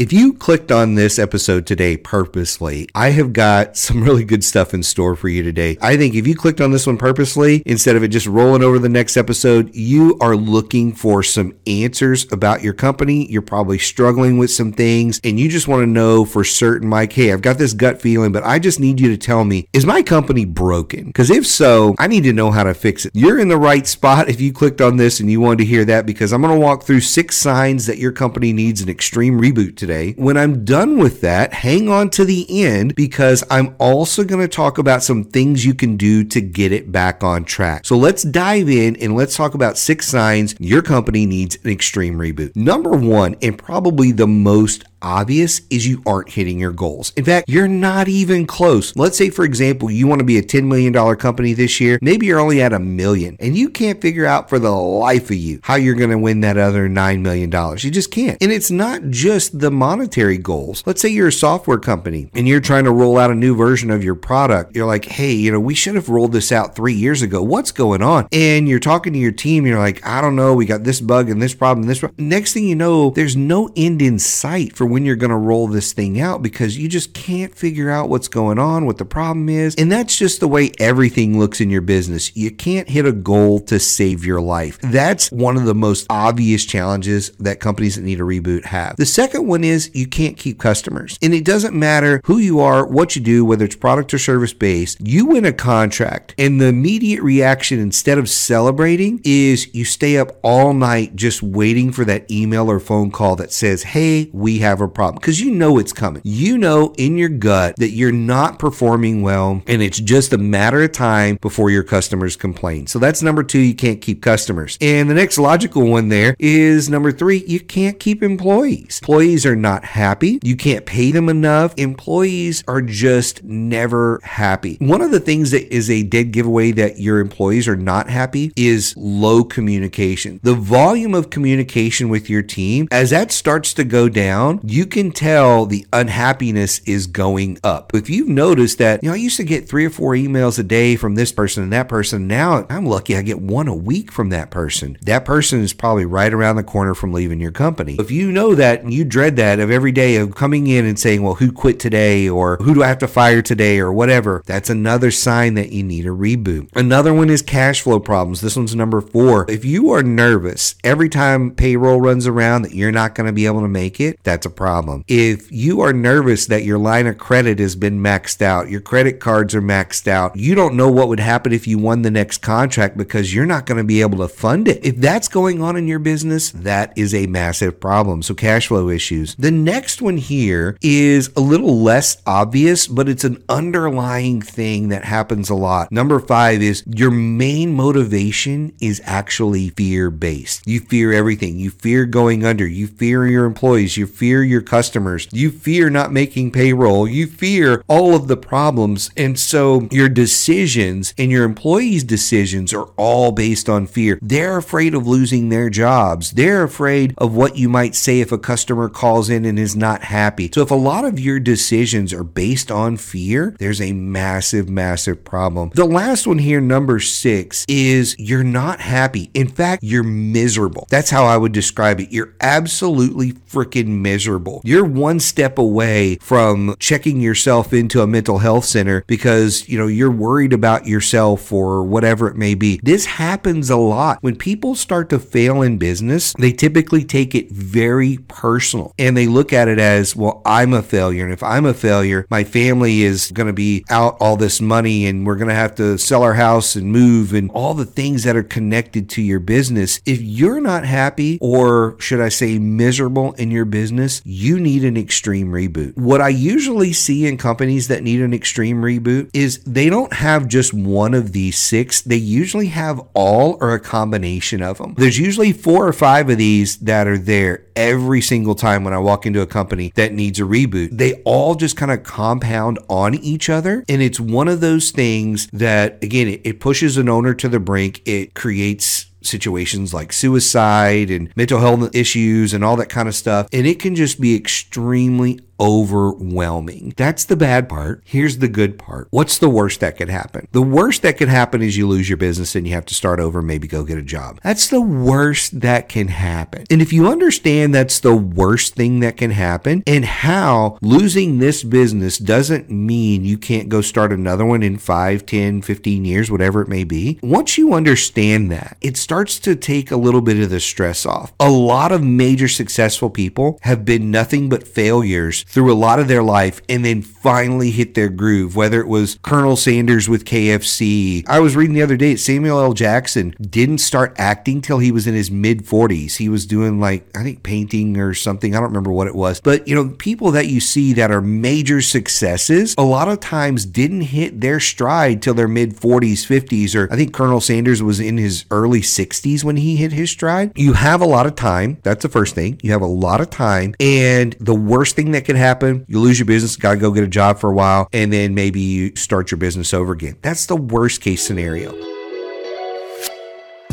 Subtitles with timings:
[0.00, 4.72] If you clicked on this episode today purposely, I have got some really good stuff
[4.72, 5.76] in store for you today.
[5.82, 8.78] I think if you clicked on this one purposely, instead of it just rolling over
[8.78, 13.30] the next episode, you are looking for some answers about your company.
[13.30, 17.12] You're probably struggling with some things and you just want to know for certain, Mike,
[17.12, 19.84] hey, I've got this gut feeling, but I just need you to tell me, is
[19.84, 21.08] my company broken?
[21.08, 23.12] Because if so, I need to know how to fix it.
[23.14, 25.84] You're in the right spot if you clicked on this and you wanted to hear
[25.84, 29.38] that because I'm going to walk through six signs that your company needs an extreme
[29.38, 29.89] reboot today.
[30.16, 34.48] When I'm done with that, hang on to the end because I'm also going to
[34.48, 37.84] talk about some things you can do to get it back on track.
[37.84, 42.18] So let's dive in and let's talk about six signs your company needs an extreme
[42.18, 42.54] reboot.
[42.54, 47.12] Number one, and probably the most obvious is you aren't hitting your goals.
[47.16, 48.94] In fact, you're not even close.
[48.96, 51.98] Let's say, for example, you want to be a $10 million company this year.
[52.02, 55.36] Maybe you're only at a million and you can't figure out for the life of
[55.36, 57.50] you how you're going to win that other $9 million.
[57.50, 58.42] You just can't.
[58.42, 60.82] And it's not just the monetary goals.
[60.86, 63.90] Let's say you're a software company and you're trying to roll out a new version
[63.90, 64.74] of your product.
[64.76, 67.42] You're like, hey, you know, we should have rolled this out three years ago.
[67.42, 68.28] What's going on?
[68.32, 69.66] And you're talking to your team.
[69.66, 70.54] You're like, I don't know.
[70.54, 72.00] We got this bug and this problem and this.
[72.00, 72.28] Problem.
[72.28, 75.66] Next thing you know, there's no end in sight for when you're going to roll
[75.66, 79.48] this thing out because you just can't figure out what's going on, what the problem
[79.48, 79.74] is.
[79.76, 82.36] And that's just the way everything looks in your business.
[82.36, 84.78] You can't hit a goal to save your life.
[84.80, 88.96] That's one of the most obvious challenges that companies that need a reboot have.
[88.96, 91.18] The second one is you can't keep customers.
[91.22, 94.52] And it doesn't matter who you are, what you do, whether it's product or service
[94.52, 100.16] based, you win a contract and the immediate reaction instead of celebrating is you stay
[100.16, 104.58] up all night just waiting for that email or phone call that says, Hey, we
[104.58, 106.22] have a problem because you know it's coming.
[106.24, 110.82] You know in your gut that you're not performing well and it's just a matter
[110.82, 112.86] of time before your customers complain.
[112.86, 114.78] So that's number two, you can't keep customers.
[114.80, 118.98] And the next logical one there is number three, you can't keep employees.
[119.02, 120.38] Employees are not happy.
[120.42, 121.74] You can't pay them enough.
[121.76, 124.76] Employees are just never happy.
[124.80, 128.52] One of the things that is a dead giveaway that your employees are not happy
[128.56, 130.40] is low communication.
[130.42, 135.10] The volume of communication with your team, as that starts to go down, you can
[135.10, 137.92] tell the unhappiness is going up.
[137.92, 140.62] If you've noticed that, you know, I used to get three or four emails a
[140.62, 142.28] day from this person and that person.
[142.28, 144.96] Now I'm lucky I get one a week from that person.
[145.02, 147.96] That person is probably right around the corner from leaving your company.
[147.98, 150.98] If you know that and you dread that of every day of coming in and
[150.98, 154.42] saying, well, who quit today or who do I have to fire today or whatever,
[154.46, 156.68] that's another sign that you need a reboot.
[156.76, 158.40] Another one is cash flow problems.
[158.40, 159.50] This one's number four.
[159.50, 163.46] If you are nervous every time payroll runs around that you're not going to be
[163.46, 165.02] able to make it, that's a problem.
[165.08, 169.18] If you are nervous that your line of credit has been maxed out, your credit
[169.18, 172.42] cards are maxed out, you don't know what would happen if you won the next
[172.42, 174.84] contract because you're not going to be able to fund it.
[174.84, 178.20] If that's going on in your business, that is a massive problem.
[178.20, 179.34] So, cash flow issues.
[179.36, 185.04] The next one here is a little less obvious, but it's an underlying thing that
[185.04, 185.90] happens a lot.
[185.90, 190.66] Number five is your main motivation is actually fear based.
[190.66, 191.58] You fear everything.
[191.58, 192.66] You fear going under.
[192.66, 193.96] You fear your employees.
[193.96, 195.28] You fear your customers customers.
[195.32, 197.06] You fear not making payroll.
[197.06, 199.10] You fear all of the problems.
[199.16, 204.18] And so your decisions and your employees' decisions are all based on fear.
[204.22, 206.32] They're afraid of losing their jobs.
[206.32, 210.04] They're afraid of what you might say if a customer calls in and is not
[210.04, 210.50] happy.
[210.52, 215.24] So if a lot of your decisions are based on fear, there's a massive, massive
[215.24, 215.70] problem.
[215.74, 219.30] The last one here, number six, is you're not happy.
[219.34, 220.86] In fact, you're miserable.
[220.90, 222.12] That's how I would describe it.
[222.12, 224.29] You're absolutely freaking miserable.
[224.64, 229.86] You're one step away from checking yourself into a mental health center because, you know,
[229.86, 232.80] you're worried about yourself or whatever it may be.
[232.82, 234.18] This happens a lot.
[234.22, 239.26] When people start to fail in business, they typically take it very personal and they
[239.26, 241.24] look at it as, well, I'm a failure.
[241.24, 245.06] And if I'm a failure, my family is going to be out all this money
[245.06, 248.24] and we're going to have to sell our house and move and all the things
[248.24, 250.00] that are connected to your business.
[250.06, 254.96] If you're not happy, or should I say miserable in your business, you need an
[254.96, 255.96] extreme reboot.
[255.96, 260.48] What I usually see in companies that need an extreme reboot is they don't have
[260.48, 264.94] just one of these six, they usually have all or a combination of them.
[264.96, 268.98] There's usually four or five of these that are there every single time when I
[268.98, 270.90] walk into a company that needs a reboot.
[270.96, 273.84] They all just kind of compound on each other.
[273.88, 278.02] And it's one of those things that, again, it, pushes an owner to the brink.
[278.04, 283.48] It creates situations like suicide and mental health issues and all that kind of stuff.
[283.52, 286.94] And it can just be extremely overwhelming.
[286.96, 288.02] That's the bad part.
[288.04, 289.08] Here's the good part.
[289.10, 290.48] What's the worst that could happen?
[290.52, 293.20] The worst that could happen is you lose your business and you have to start
[293.20, 294.40] over, maybe go get a job.
[294.42, 296.64] That's the worst that can happen.
[296.70, 301.62] And if you understand that's the worst thing that can happen and how losing this
[301.62, 306.62] business doesn't mean you can't go start another one in 5, 10, 15 years, whatever
[306.62, 310.50] it may be, once you understand that, it starts to take a little bit of
[310.50, 311.32] the stress off.
[311.38, 316.06] A lot of major successful people have been nothing but failures through a lot of
[316.06, 321.24] their life and then finally hit their groove, whether it was Colonel Sanders with KFC.
[321.26, 322.72] I was reading the other day Samuel L.
[322.72, 326.16] Jackson didn't start acting till he was in his mid 40s.
[326.16, 328.54] He was doing like, I think painting or something.
[328.54, 329.40] I don't remember what it was.
[329.40, 333.66] But, you know, people that you see that are major successes, a lot of times
[333.66, 337.98] didn't hit their stride till their mid 40s, 50s, or I think Colonel Sanders was
[337.98, 340.52] in his early 60s when he hit his stride.
[340.54, 341.78] You have a lot of time.
[341.82, 342.60] That's the first thing.
[342.62, 343.74] You have a lot of time.
[343.80, 347.04] And the worst thing that could happen, you lose your business, got to go get
[347.04, 350.16] a job for a while, and then maybe you start your business over again.
[350.22, 351.99] That's the worst case scenario.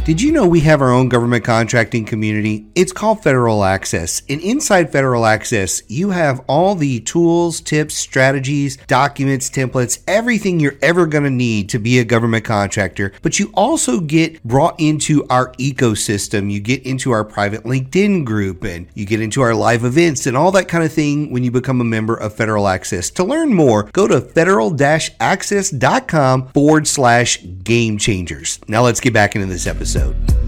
[0.07, 2.65] Did you know we have our own government contracting community?
[2.75, 4.21] It's called Federal Access.
[4.29, 10.77] And inside Federal Access, you have all the tools, tips, strategies, documents, templates, everything you're
[10.81, 13.11] ever going to need to be a government contractor.
[13.21, 16.49] But you also get brought into our ecosystem.
[16.49, 20.37] You get into our private LinkedIn group and you get into our live events and
[20.37, 23.09] all that kind of thing when you become a member of Federal Access.
[23.09, 24.73] To learn more, go to federal
[25.19, 28.61] access.com forward slash game changers.
[28.69, 30.46] Now let's get back into this episode episode.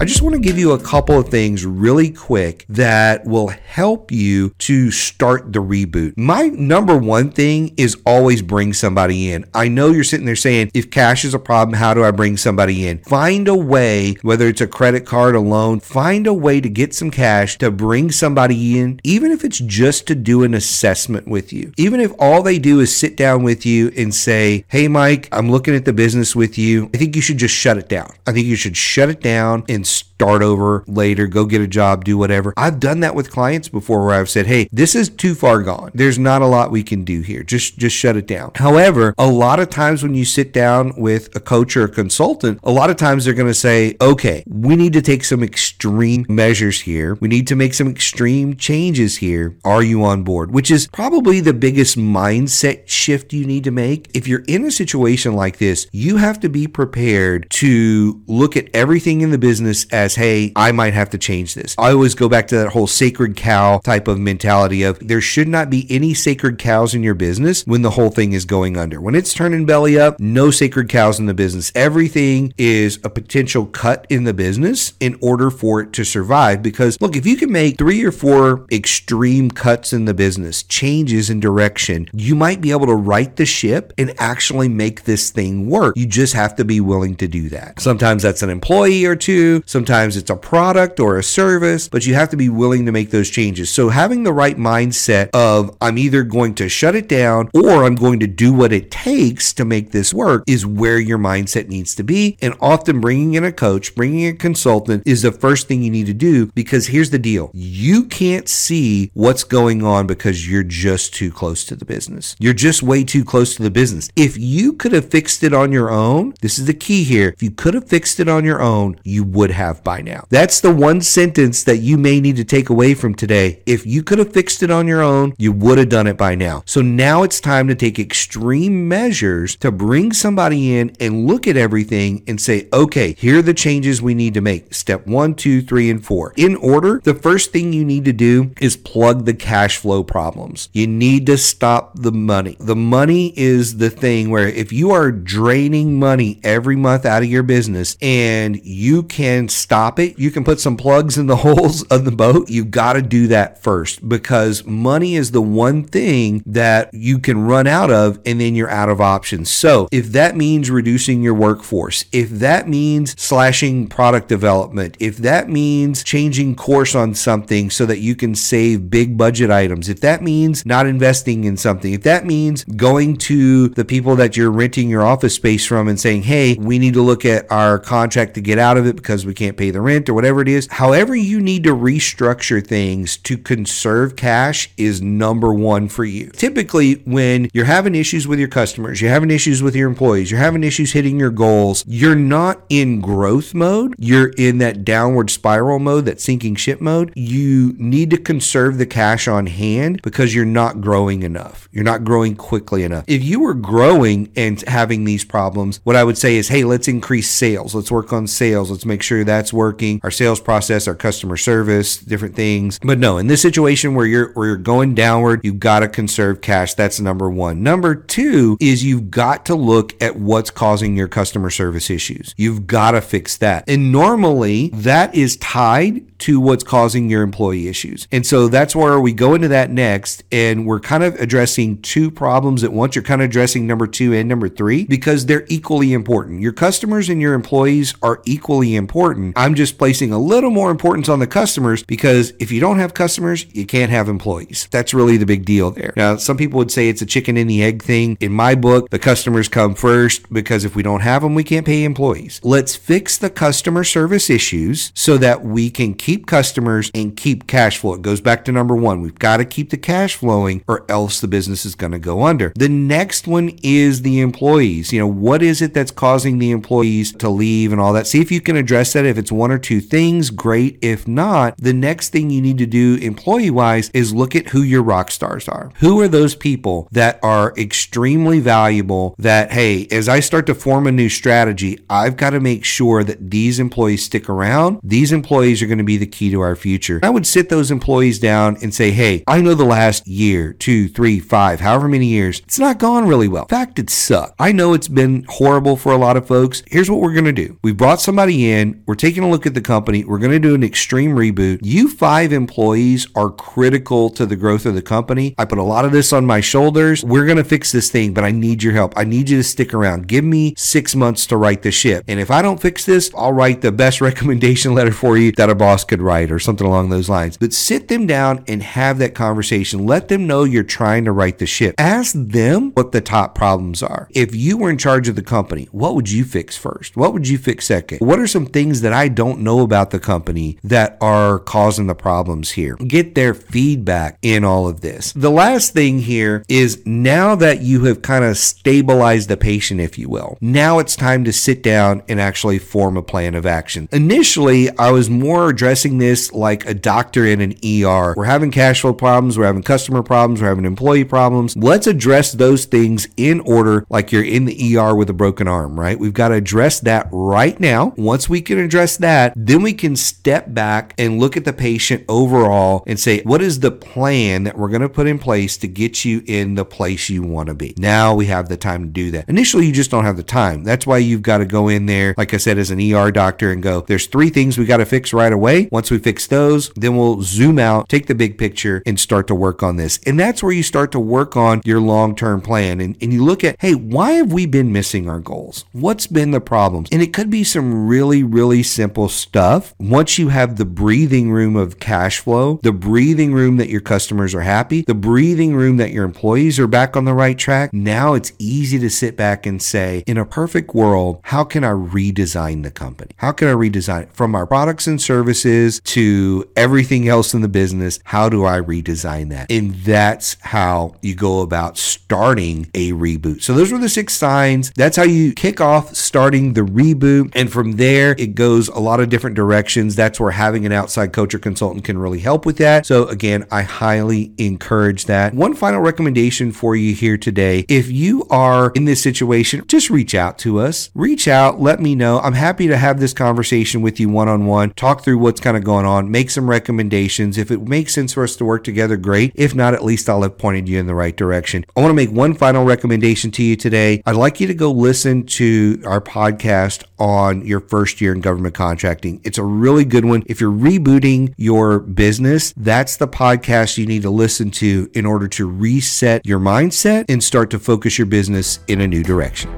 [0.00, 4.10] I just want to give you a couple of things really quick that will help
[4.10, 6.16] you to start the reboot.
[6.16, 9.44] My number one thing is always bring somebody in.
[9.52, 12.38] I know you're sitting there saying, if cash is a problem, how do I bring
[12.38, 13.00] somebody in?
[13.00, 16.94] Find a way, whether it's a credit card, a loan, find a way to get
[16.94, 21.52] some cash to bring somebody in, even if it's just to do an assessment with
[21.52, 21.74] you.
[21.76, 25.50] Even if all they do is sit down with you and say, Hey, Mike, I'm
[25.50, 26.88] looking at the business with you.
[26.94, 28.14] I think you should just shut it down.
[28.26, 29.89] I think you should shut it down and
[30.20, 32.52] start over later, go get a job, do whatever.
[32.54, 35.90] I've done that with clients before where I've said, "Hey, this is too far gone.
[35.94, 37.42] There's not a lot we can do here.
[37.42, 41.34] Just just shut it down." However, a lot of times when you sit down with
[41.34, 44.76] a coach or a consultant, a lot of times they're going to say, "Okay, we
[44.76, 47.16] need to take some extreme measures here.
[47.18, 49.56] We need to make some extreme changes here.
[49.64, 54.10] Are you on board?" Which is probably the biggest mindset shift you need to make.
[54.12, 58.68] If you're in a situation like this, you have to be prepared to look at
[58.74, 61.74] everything in the business as hey, I might have to change this.
[61.78, 65.48] I always go back to that whole sacred cow type of mentality of there should
[65.48, 69.00] not be any sacred cows in your business when the whole thing is going under.
[69.00, 71.72] When it's turning belly up, no sacred cows in the business.
[71.74, 76.62] Everything is a potential cut in the business in order for it to survive.
[76.62, 81.30] Because look, if you can make three or four extreme cuts in the business, changes
[81.30, 85.68] in direction, you might be able to right the ship and actually make this thing
[85.68, 85.96] work.
[85.96, 87.80] You just have to be willing to do that.
[87.80, 89.62] Sometimes that's an employee or two.
[89.66, 92.90] Sometimes Sometimes it's a product or a service, but you have to be willing to
[92.90, 93.68] make those changes.
[93.68, 97.96] So having the right mindset of I'm either going to shut it down or I'm
[97.96, 101.94] going to do what it takes to make this work is where your mindset needs
[101.96, 102.38] to be.
[102.40, 105.90] And often bringing in a coach, bringing in a consultant is the first thing you
[105.90, 107.50] need to do because here's the deal.
[107.52, 112.36] You can't see what's going on because you're just too close to the business.
[112.38, 114.08] You're just way too close to the business.
[114.16, 117.34] If you could have fixed it on your own, this is the key here.
[117.34, 120.24] If you could have fixed it on your own, you would have by now.
[120.28, 123.60] That's the one sentence that you may need to take away from today.
[123.66, 126.36] If you could have fixed it on your own, you would have done it by
[126.36, 126.62] now.
[126.64, 131.56] So now it's time to take extreme measures to bring somebody in and look at
[131.56, 134.72] everything and say, okay, here are the changes we need to make.
[134.72, 136.34] Step one, two, three, and four.
[136.36, 140.68] In order, the first thing you need to do is plug the cash flow problems.
[140.72, 142.56] You need to stop the money.
[142.60, 147.28] The money is the thing where if you are draining money every month out of
[147.28, 151.36] your business and you can stop stop it, you can put some plugs in the
[151.46, 152.50] holes of the boat.
[152.50, 157.46] You got to do that first because money is the one thing that you can
[157.46, 159.50] run out of and then you're out of options.
[159.50, 165.48] So if that means reducing your workforce, if that means slashing product development, if that
[165.48, 170.22] means changing course on something so that you can save big budget items, if that
[170.22, 174.90] means not investing in something, if that means going to the people that you're renting
[174.90, 178.42] your office space from and saying, hey, we need to look at our contract to
[178.42, 180.66] get out of it because we can't pay the rent or whatever it is.
[180.70, 186.30] However, you need to restructure things to conserve cash is number one for you.
[186.30, 190.40] Typically, when you're having issues with your customers, you're having issues with your employees, you're
[190.40, 195.78] having issues hitting your goals, you're not in growth mode, you're in that downward spiral
[195.78, 197.12] mode, that sinking ship mode.
[197.14, 201.68] You need to conserve the cash on hand because you're not growing enough.
[201.70, 203.04] You're not growing quickly enough.
[203.06, 206.88] If you were growing and having these problems, what I would say is, hey, let's
[206.88, 207.74] increase sales.
[207.74, 208.70] Let's work on sales.
[208.70, 210.00] Let's make sure that's working.
[210.02, 212.78] Our sales process, our customer service, different things.
[212.82, 216.40] But no, in this situation where you're where you're going downward, you've got to conserve
[216.40, 216.74] cash.
[216.74, 217.62] That's number one.
[217.62, 222.34] Number two is you've got to look at what's causing your customer service issues.
[222.36, 223.64] You've got to fix that.
[223.68, 228.06] And normally that is tied to what's causing your employee issues.
[228.12, 230.22] And so that's where we go into that next.
[230.30, 232.94] And we're kind of addressing two problems at once.
[232.94, 236.40] You're kind of addressing number two and number three because they're equally important.
[236.40, 239.36] Your customers and your employees are equally important.
[239.40, 242.92] I'm just placing a little more importance on the customers because if you don't have
[242.92, 244.68] customers, you can't have employees.
[244.70, 245.94] That's really the big deal there.
[245.96, 248.18] Now, some people would say it's a chicken and the egg thing.
[248.20, 251.64] In my book, the customers come first because if we don't have them, we can't
[251.64, 252.38] pay employees.
[252.44, 257.78] Let's fix the customer service issues so that we can keep customers and keep cash
[257.78, 257.94] flow.
[257.94, 259.00] It goes back to number one.
[259.00, 262.24] We've got to keep the cash flowing or else the business is going to go
[262.24, 262.52] under.
[262.56, 264.92] The next one is the employees.
[264.92, 268.06] You know, what is it that's causing the employees to leave and all that?
[268.06, 269.06] See if you can address that.
[269.06, 270.78] If it's one or two things, great.
[270.82, 274.62] If not, the next thing you need to do employee wise is look at who
[274.62, 275.70] your rock stars are.
[275.80, 280.86] Who are those people that are extremely valuable that, hey, as I start to form
[280.86, 284.80] a new strategy, I've got to make sure that these employees stick around.
[284.82, 287.00] These employees are going to be the key to our future.
[287.02, 290.88] I would sit those employees down and say, hey, I know the last year, two,
[290.88, 293.44] three, five, however many years, it's not gone really well.
[293.44, 294.34] In fact, it sucked.
[294.38, 296.62] I know it's been horrible for a lot of folks.
[296.66, 297.58] Here's what we're going to do.
[297.62, 298.82] We brought somebody in.
[298.86, 300.04] We're taking a look at the company.
[300.04, 301.60] We're going to do an extreme reboot.
[301.62, 305.34] You five employees are critical to the growth of the company.
[305.38, 307.04] I put a lot of this on my shoulders.
[307.04, 308.94] We're going to fix this thing, but I need your help.
[308.96, 310.08] I need you to stick around.
[310.08, 312.04] Give me six months to right the ship.
[312.08, 315.50] And if I don't fix this, I'll write the best recommendation letter for you that
[315.50, 317.36] a boss could write or something along those lines.
[317.36, 319.86] But sit them down and have that conversation.
[319.86, 321.74] Let them know you're trying to right the ship.
[321.78, 324.08] Ask them what the top problems are.
[324.10, 326.96] If you were in charge of the company, what would you fix first?
[326.96, 327.98] What would you fix second?
[327.98, 331.94] What are some things that I don't know about the company that are causing the
[331.94, 332.76] problems here?
[332.76, 335.12] Get their feedback in all of this.
[335.12, 339.98] The last thing here is now that you have kind of stabilized the patient, if
[339.98, 343.88] you will, now it's time to sit down and actually form a plan of action.
[343.92, 348.14] Initially, I was more addressing this like a doctor in an ER.
[348.16, 351.56] We're having cash flow problems, we're having customer problems, we're having employee problems.
[351.56, 355.78] Let's address those things in order, like you're in the ER with a broken arm,
[355.78, 355.98] right?
[355.98, 357.92] We've got to address that right now.
[357.96, 362.04] Once we can address that, then we can step back and look at the patient
[362.08, 365.68] overall and say, what is the plan that we're going to put in place to
[365.68, 367.74] get you in the place you want to be?
[367.76, 369.28] Now we have the time to do that.
[369.28, 370.64] Initially, you just don't have the time.
[370.64, 373.52] That's why you've got to go in there, like I said, as an ER doctor
[373.52, 375.68] and go, there's three things we got to fix right away.
[375.72, 379.34] Once we fix those, then we'll zoom out, take the big picture, and start to
[379.34, 379.98] work on this.
[380.06, 382.80] And that's where you start to work on your long term plan.
[382.80, 385.64] And, and you look at, hey, why have we been missing our goals?
[385.72, 386.88] What's been the problems?
[386.92, 389.74] And it could be some really, really simple stuff.
[389.78, 394.34] Once you have the breathing room of cash flow, the breathing room that your customers
[394.34, 398.14] are happy, the breathing room that your employees are back on the right track, now
[398.14, 402.62] it's easy to sit back and say, in a perfect world, how can I redesign
[402.62, 403.12] the company?
[403.18, 407.42] How can I redesign it from our products and services to to everything else in
[407.42, 408.00] the business.
[408.04, 409.50] How do I redesign that?
[409.50, 413.42] And that's how you go about starting a reboot.
[413.42, 414.70] So those were the six signs.
[414.76, 417.32] That's how you kick off starting the reboot.
[417.34, 419.96] And from there, it goes a lot of different directions.
[419.96, 422.86] That's where having an outside coach or consultant can really help with that.
[422.86, 425.34] So again, I highly encourage that.
[425.34, 427.64] One final recommendation for you here today.
[427.68, 430.90] If you are in this situation, just reach out to us.
[430.94, 432.20] Reach out, let me know.
[432.20, 435.56] I'm happy to have this conversation with you one on one, talk through what's kind
[435.56, 437.38] of going on make some recommendations.
[437.38, 439.32] If it makes sense for us to work together, great.
[439.34, 441.64] If not, at least I'll have pointed you in the right direction.
[441.76, 444.02] I want to make one final recommendation to you today.
[444.06, 448.54] I'd like you to go listen to our podcast on your first year in government
[448.60, 449.22] contracting.
[449.24, 450.22] It's a really good one.
[450.26, 455.28] If you're rebooting your business, that's the podcast you need to listen to in order
[455.28, 459.50] to reset your mindset and start to focus your business in a new direction.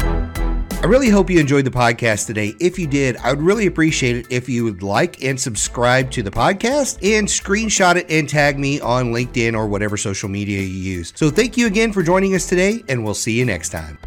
[0.00, 2.54] I really hope you enjoyed the podcast today.
[2.60, 6.22] If you did, I would really appreciate it if you would like and subscribe to
[6.22, 10.96] the podcast and screenshot it and tag me on LinkedIn or whatever social media you
[10.96, 11.12] use.
[11.14, 13.98] So thank you again for joining us today, and we'll see you next time.